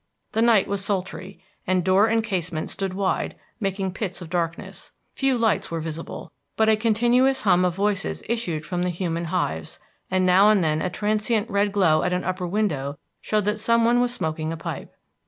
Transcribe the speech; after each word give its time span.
The 0.31 0.41
night 0.41 0.67
was 0.67 0.83
sultry, 0.83 1.39
and 1.67 1.83
door 1.83 2.07
and 2.07 2.23
casement 2.23 2.71
stood 2.71 2.95
wide, 2.95 3.35
making 3.59 3.93
pits 3.93 4.19
of 4.19 4.31
darkness. 4.31 4.93
Few 5.13 5.37
lights 5.37 5.69
were 5.69 5.79
visible, 5.79 6.31
but 6.57 6.67
a 6.67 6.75
continuous 6.75 7.43
hum 7.43 7.63
of 7.63 7.75
voices 7.75 8.23
issued 8.27 8.65
from 8.65 8.81
the 8.81 8.89
human 8.89 9.25
hives, 9.25 9.79
and 10.09 10.25
now 10.25 10.49
and 10.49 10.63
then 10.63 10.81
a 10.81 10.89
transient 10.89 11.47
red 11.51 11.71
glow 11.71 12.01
at 12.01 12.13
an 12.13 12.23
upper 12.23 12.47
window 12.47 12.97
showed 13.21 13.45
that 13.45 13.59
some 13.59 13.85
one 13.85 14.01
was 14.01 14.11
smoking 14.11 14.51
a 14.51 14.57
pipe. 14.57 14.91